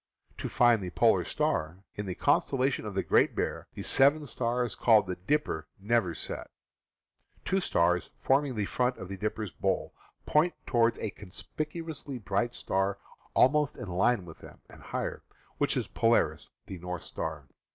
[0.39, 4.73] To find the pole star: In the constellation of the Great Bear, the seven stars
[4.73, 6.49] called the "Dipper" never set.
[7.35, 9.93] The two stars forming the front of the dipper's bowl
[10.25, 12.97] point toward a conspicuously bright star
[13.35, 15.21] almost in line with them, and higher,
[15.59, 17.47] which is Polaris, the north star.